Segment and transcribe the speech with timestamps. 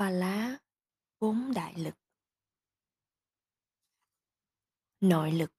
[0.00, 0.58] Pala,
[1.20, 1.94] bốn đại lực.
[5.00, 5.52] Nội lực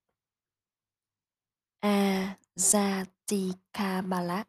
[1.82, 4.44] Ajatikabala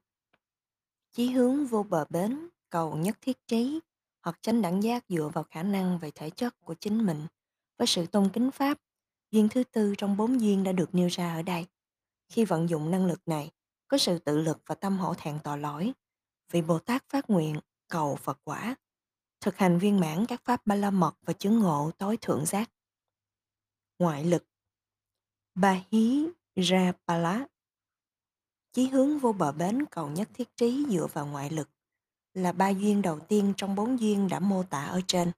[1.10, 3.80] Chí hướng vô bờ bến, cầu nhất thiết trí
[4.22, 7.26] hoặc chánh đẳng giác dựa vào khả năng về thể chất của chính mình
[7.78, 8.78] với sự tôn kính pháp.
[9.30, 11.66] Duyên thứ tư trong bốn duyên đã được nêu ra ở đây.
[12.28, 13.50] Khi vận dụng năng lực này,
[13.88, 15.92] có sự tự lực và tâm hổ thẹn tội lỗi.
[16.50, 18.76] Vị Bồ Tát phát nguyện, cầu Phật quả,
[19.42, 22.70] thực hành viên mãn các pháp ba la mật và chứng ngộ tối thượng giác.
[23.98, 24.44] Ngoại lực
[25.54, 27.46] Bà hí ra ba lá
[28.72, 31.70] Chí hướng vô bờ bến cầu nhất thiết trí dựa vào ngoại lực
[32.34, 35.32] là ba duyên đầu tiên trong bốn duyên đã mô tả ở trên.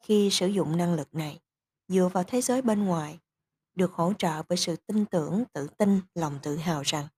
[0.00, 1.40] Khi sử dụng năng lực này,
[1.88, 3.18] dựa vào thế giới bên ngoài,
[3.74, 7.08] được hỗ trợ bởi sự tin tưởng, tự tin, lòng tự hào rằng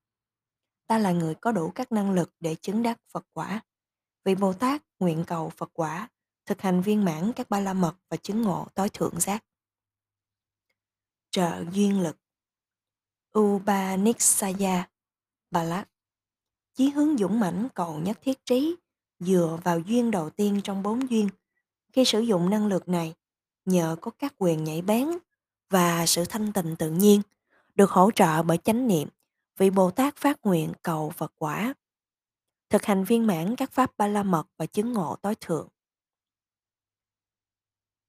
[0.90, 3.60] ta là người có đủ các năng lực để chứng đắc Phật quả.
[4.24, 6.08] Vị Bồ Tát nguyện cầu Phật quả,
[6.46, 9.44] thực hành viên mãn các ba la mật và chứng ngộ tối thượng giác.
[11.30, 12.16] Trợ duyên lực
[13.38, 14.88] Upanishaya
[15.50, 15.88] Balak
[16.74, 18.76] Chí hướng dũng mãnh cầu nhất thiết trí
[19.18, 21.28] dựa vào duyên đầu tiên trong bốn duyên.
[21.92, 23.14] Khi sử dụng năng lực này,
[23.64, 25.08] nhờ có các quyền nhảy bén
[25.70, 27.22] và sự thanh tịnh tự nhiên,
[27.74, 29.08] được hỗ trợ bởi chánh niệm,
[29.56, 31.74] vị Bồ Tát phát nguyện cầu Phật quả.
[32.70, 35.68] Thực hành viên mãn các pháp ba la mật và chứng ngộ tối thượng.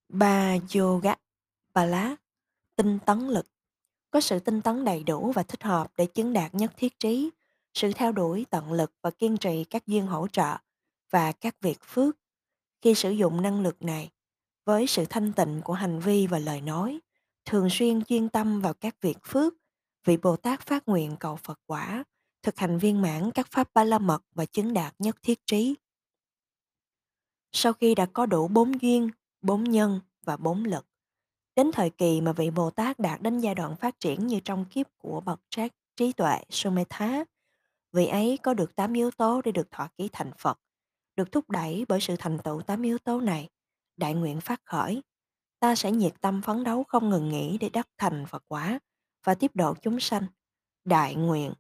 [0.09, 1.15] Ba Yoga
[1.73, 2.15] Bala
[2.75, 3.45] Tinh tấn lực
[4.11, 7.29] Có sự tinh tấn đầy đủ và thích hợp để chứng đạt nhất thiết trí,
[7.73, 10.57] sự theo đuổi tận lực và kiên trì các duyên hỗ trợ
[11.09, 12.15] và các việc phước.
[12.81, 14.11] Khi sử dụng năng lực này,
[14.65, 16.99] với sự thanh tịnh của hành vi và lời nói,
[17.45, 19.53] thường xuyên chuyên tâm vào các việc phước,
[20.05, 22.03] vị Bồ Tát phát nguyện cầu Phật quả,
[22.43, 25.75] thực hành viên mãn các pháp ba la mật và chứng đạt nhất thiết trí.
[27.51, 29.09] Sau khi đã có đủ bốn duyên,
[29.41, 30.87] bốn nhân và bốn lực,
[31.55, 34.65] đến thời kỳ mà vị Bồ Tát đạt đến giai đoạn phát triển như trong
[34.65, 37.23] kiếp của bậc trác trí tuệ Sumetha,
[37.91, 40.59] vị ấy có được tám yếu tố để được thọ ký thành Phật,
[41.15, 43.49] được thúc đẩy bởi sự thành tựu tám yếu tố này,
[43.97, 45.01] đại nguyện phát khởi.
[45.59, 48.79] Ta sẽ nhiệt tâm phấn đấu không ngừng nghỉ để đắc thành Phật quả
[49.23, 50.25] và tiếp độ chúng sanh.
[50.85, 51.53] Đại nguyện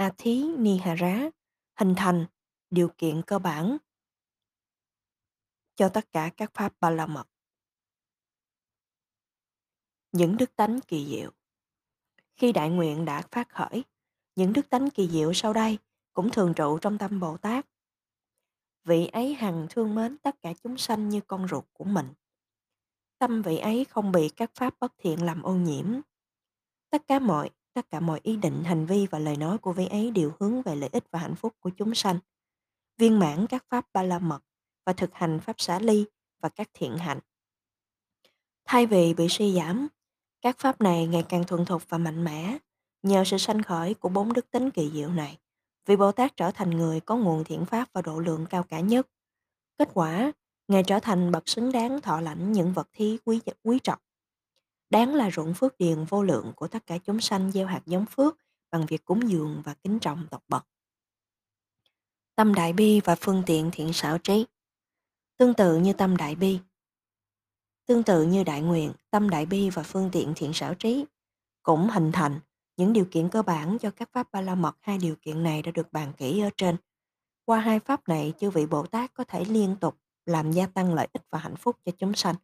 [0.00, 1.30] Athí Nihara
[1.76, 2.26] hình thành
[2.70, 3.76] điều kiện cơ bản
[5.74, 7.28] cho tất cả các pháp ba la mật.
[10.12, 11.30] Những đức tánh kỳ diệu
[12.36, 13.84] Khi đại nguyện đã phát khởi,
[14.36, 15.78] những đức tánh kỳ diệu sau đây
[16.12, 17.66] cũng thường trụ trong tâm Bồ Tát.
[18.84, 22.12] Vị ấy hằng thương mến tất cả chúng sanh như con ruột của mình.
[23.18, 26.00] Tâm vị ấy không bị các pháp bất thiện làm ô nhiễm.
[26.90, 29.86] Tất cả mọi tất cả mọi ý định, hành vi và lời nói của vị
[29.86, 32.18] ấy đều hướng về lợi ích và hạnh phúc của chúng sanh.
[32.98, 34.40] Viên mãn các pháp ba la mật
[34.86, 36.04] và thực hành pháp xả ly
[36.40, 37.18] và các thiện hạnh.
[38.64, 39.88] Thay vì bị suy giảm,
[40.40, 42.58] các pháp này ngày càng thuần thục và mạnh mẽ
[43.02, 45.38] nhờ sự sanh khởi của bốn đức tính kỳ diệu này.
[45.86, 48.80] Vị Bồ Tát trở thành người có nguồn thiện pháp và độ lượng cao cả
[48.80, 49.08] nhất.
[49.78, 50.32] Kết quả,
[50.70, 53.98] Ngài trở thành bậc xứng đáng thọ lãnh những vật thí quý quý trọng.
[54.90, 58.06] Đáng là ruộng phước điền vô lượng của tất cả chúng sanh gieo hạt giống
[58.06, 58.36] phước
[58.70, 60.66] bằng việc cúng dường và kính trọng tộc bậc.
[62.34, 64.46] Tâm đại bi và phương tiện thiện xảo trí
[65.36, 66.58] Tương tự như tâm đại bi,
[67.86, 71.04] tương tự như đại nguyện, tâm đại bi và phương tiện thiện xảo trí
[71.62, 72.40] cũng hình thành
[72.76, 74.76] những điều kiện cơ bản cho các pháp ba la mật.
[74.80, 76.76] Hai điều kiện này đã được bàn kỹ ở trên.
[77.44, 79.96] Qua hai pháp này, chư vị Bồ Tát có thể liên tục
[80.26, 82.34] làm gia tăng lợi ích và hạnh phúc cho chúng sanh,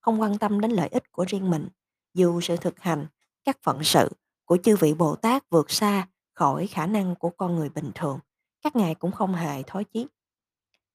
[0.00, 1.68] không quan tâm đến lợi ích của riêng mình,
[2.16, 3.06] dù sự thực hành,
[3.44, 4.08] các phận sự
[4.44, 8.18] của chư vị Bồ Tát vượt xa khỏi khả năng của con người bình thường,
[8.62, 10.06] các ngài cũng không hề thói chí.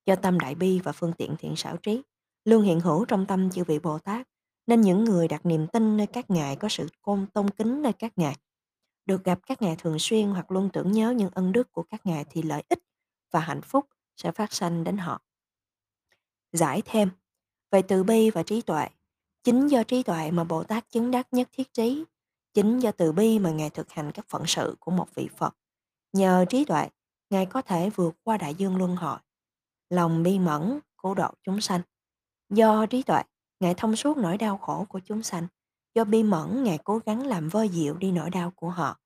[0.06, 2.02] Do tâm đại bi và phương tiện thiện xảo trí,
[2.46, 4.28] luôn hiện hữu trong tâm chư vị Bồ Tát,
[4.68, 7.94] nên những người đặt niềm tin nơi các ngài có sự côn tôn kính nơi
[7.94, 8.36] các ngài.
[9.06, 12.06] Được gặp các ngài thường xuyên hoặc luôn tưởng nhớ những ân đức của các
[12.06, 12.80] ngài thì lợi ích
[13.32, 13.86] và hạnh phúc
[14.18, 15.22] sẽ phát sanh đến họ.
[16.52, 17.10] Giải thêm,
[17.72, 18.88] về từ bi và trí tuệ,
[19.44, 22.06] chính do trí tuệ mà Bồ Tát chứng đắc nhất thiết trí,
[22.54, 25.56] chính do từ bi mà Ngài thực hành các phận sự của một vị Phật.
[26.14, 26.90] Nhờ trí tuệ,
[27.30, 29.18] Ngài có thể vượt qua đại dương luân hồi,
[29.90, 31.82] lòng bi mẫn, cứu độ chúng sanh.
[32.50, 33.24] Do trí tuệ,
[33.60, 35.48] Ngài thông suốt nỗi đau khổ của chúng sanh.
[35.96, 38.98] Do bi mẫn, Ngài cố gắng làm vơi dịu đi nỗi đau của họ.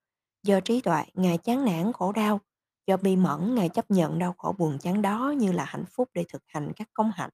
[0.43, 2.39] Do trí tuệ, Ngài chán nản khổ đau.
[2.87, 6.09] Do bi mẫn, Ngài chấp nhận đau khổ buồn chán đó như là hạnh phúc
[6.13, 7.29] để thực hành các công hạnh,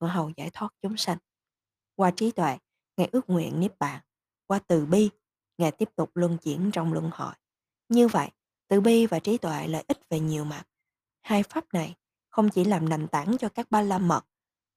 [0.00, 1.18] ngõ hầu giải thoát chúng sanh.
[1.96, 2.58] Qua trí tuệ,
[2.96, 4.00] Ngài ước nguyện Niết Bàn.
[4.46, 5.10] Qua từ bi,
[5.58, 7.34] Ngài tiếp tục luân chuyển trong luân hồi.
[7.88, 8.30] Như vậy,
[8.68, 10.64] từ bi và trí tuệ lợi ích về nhiều mặt.
[11.20, 11.96] Hai pháp này
[12.28, 14.26] không chỉ làm nền tảng cho các ba la mật,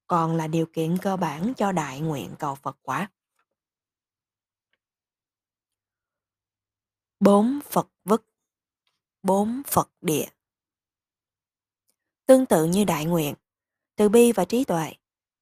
[0.06, 3.10] còn là điều kiện cơ bản cho đại nguyện cầu Phật quả.
[7.20, 8.26] Bốn Phật vức
[9.22, 10.28] Bốn Phật địa
[12.26, 13.34] Tương tự như đại nguyện,
[13.96, 14.92] từ bi và trí tuệ,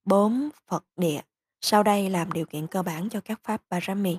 [0.05, 1.20] bốn Phật địa
[1.67, 4.19] sau đây làm điều kiện cơ bản cho các pháp Parami.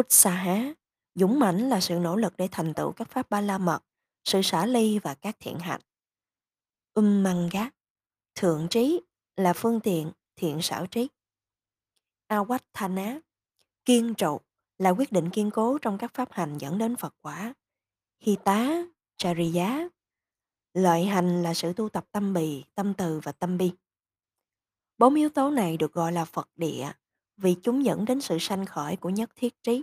[0.00, 0.74] Utsaha,
[1.14, 3.80] dũng mãnh là sự nỗ lực để thành tựu các pháp ba la mật,
[4.24, 5.80] sự xả ly và các thiện hạnh.
[7.00, 7.70] Ummanga,
[8.34, 9.00] thượng trí
[9.36, 11.08] là phương tiện, thiện xảo trí.
[12.28, 13.20] Awattana,
[13.84, 14.40] kiên trụ
[14.78, 17.54] là quyết định kiên cố trong các pháp hành dẫn đến Phật quả.
[18.20, 18.84] Hita,
[19.16, 19.88] Chariya,
[20.74, 23.72] lợi hành là sự tu tập tâm bì, tâm từ và tâm bi.
[25.00, 26.92] Bốn yếu tố này được gọi là Phật địa,
[27.36, 29.82] vì chúng dẫn đến sự sanh khởi của nhất thiết trí.